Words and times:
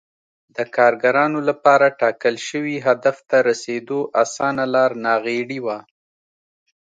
د 0.55 0.57
کارګرانو 0.75 1.39
لپاره 1.49 1.95
ټاکل 2.01 2.35
شوي 2.47 2.75
هدف 2.87 3.17
ته 3.29 3.37
رسېدو 3.49 3.99
اسانه 4.23 4.63
لار 4.73 4.91
ناغېړي 5.05 5.59
وه 5.65 5.79